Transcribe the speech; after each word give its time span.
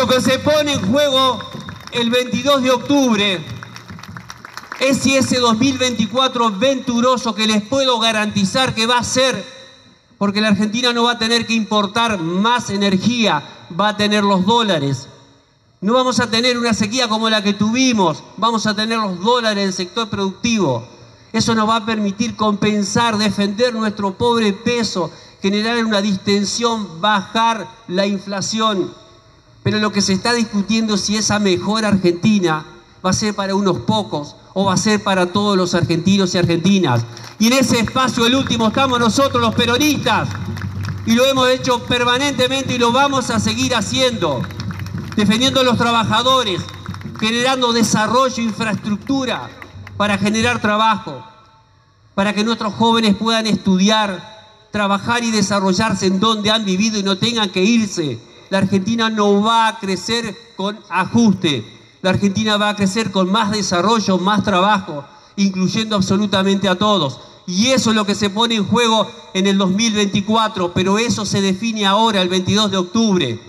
lo 0.00 0.06
que 0.06 0.22
se 0.22 0.38
pone 0.38 0.72
en 0.72 0.90
juego 0.90 1.38
el 1.92 2.08
22 2.08 2.62
de 2.62 2.70
octubre 2.70 3.44
es 4.80 4.96
si 4.96 5.14
ese 5.14 5.38
2024 5.38 6.52
venturoso 6.52 7.34
que 7.34 7.46
les 7.46 7.60
puedo 7.60 7.98
garantizar 7.98 8.74
que 8.74 8.86
va 8.86 8.96
a 8.96 9.04
ser, 9.04 9.44
porque 10.16 10.40
la 10.40 10.48
Argentina 10.48 10.94
no 10.94 11.04
va 11.04 11.12
a 11.12 11.18
tener 11.18 11.46
que 11.46 11.52
importar 11.52 12.18
más 12.18 12.70
energía, 12.70 13.42
va 13.78 13.88
a 13.88 13.96
tener 13.98 14.24
los 14.24 14.46
dólares. 14.46 15.06
No 15.82 15.92
vamos 15.92 16.18
a 16.18 16.30
tener 16.30 16.56
una 16.56 16.72
sequía 16.72 17.06
como 17.06 17.28
la 17.28 17.42
que 17.42 17.52
tuvimos, 17.52 18.22
vamos 18.38 18.66
a 18.66 18.74
tener 18.74 18.96
los 18.96 19.20
dólares 19.20 19.64
del 19.64 19.74
sector 19.74 20.08
productivo. 20.08 20.82
Eso 21.30 21.54
nos 21.54 21.68
va 21.68 21.76
a 21.76 21.84
permitir 21.84 22.36
compensar, 22.36 23.18
defender 23.18 23.74
nuestro 23.74 24.14
pobre 24.14 24.54
peso, 24.54 25.10
generar 25.42 25.84
una 25.84 26.00
distensión, 26.00 27.02
bajar 27.02 27.68
la 27.86 28.06
inflación. 28.06 28.99
Pero 29.62 29.78
lo 29.78 29.92
que 29.92 30.00
se 30.00 30.12
está 30.12 30.32
discutiendo 30.32 30.94
es 30.94 31.02
si 31.02 31.16
esa 31.16 31.38
mejor 31.38 31.84
Argentina 31.84 32.64
va 33.04 33.10
a 33.10 33.14
ser 33.14 33.34
para 33.34 33.54
unos 33.54 33.80
pocos 33.80 34.36
o 34.54 34.64
va 34.66 34.74
a 34.74 34.76
ser 34.76 35.02
para 35.02 35.26
todos 35.26 35.56
los 35.56 35.74
argentinos 35.74 36.34
y 36.34 36.38
argentinas. 36.38 37.04
Y 37.38 37.46
en 37.46 37.54
ese 37.54 37.80
espacio, 37.80 38.26
el 38.26 38.34
último, 38.34 38.68
estamos 38.68 38.98
nosotros 38.98 39.40
los 39.40 39.54
peronistas. 39.54 40.28
Y 41.06 41.14
lo 41.14 41.24
hemos 41.24 41.48
hecho 41.48 41.82
permanentemente 41.84 42.74
y 42.74 42.78
lo 42.78 42.92
vamos 42.92 43.30
a 43.30 43.40
seguir 43.40 43.74
haciendo. 43.74 44.42
Defendiendo 45.16 45.60
a 45.60 45.64
los 45.64 45.78
trabajadores, 45.78 46.60
generando 47.18 47.72
desarrollo, 47.72 48.42
infraestructura 48.42 49.50
para 49.96 50.16
generar 50.18 50.60
trabajo, 50.60 51.22
para 52.14 52.32
que 52.32 52.44
nuestros 52.44 52.74
jóvenes 52.74 53.16
puedan 53.16 53.46
estudiar, 53.46 54.68
trabajar 54.70 55.22
y 55.24 55.30
desarrollarse 55.30 56.06
en 56.06 56.20
donde 56.20 56.50
han 56.50 56.64
vivido 56.64 56.98
y 56.98 57.02
no 57.02 57.18
tengan 57.18 57.50
que 57.50 57.62
irse. 57.62 58.29
La 58.50 58.58
Argentina 58.58 59.08
no 59.08 59.42
va 59.42 59.68
a 59.68 59.78
crecer 59.78 60.36
con 60.56 60.78
ajuste, 60.88 61.64
la 62.02 62.10
Argentina 62.10 62.56
va 62.56 62.70
a 62.70 62.76
crecer 62.76 63.12
con 63.12 63.30
más 63.30 63.52
desarrollo, 63.52 64.18
más 64.18 64.42
trabajo, 64.42 65.04
incluyendo 65.36 65.96
absolutamente 65.96 66.68
a 66.68 66.76
todos. 66.76 67.20
Y 67.46 67.68
eso 67.68 67.90
es 67.90 67.96
lo 67.96 68.04
que 68.04 68.14
se 68.14 68.30
pone 68.30 68.56
en 68.56 68.66
juego 68.66 69.08
en 69.34 69.46
el 69.46 69.56
2024, 69.56 70.72
pero 70.72 70.98
eso 70.98 71.24
se 71.24 71.40
define 71.40 71.86
ahora, 71.86 72.22
el 72.22 72.28
22 72.28 72.70
de 72.70 72.76
octubre. 72.76 73.40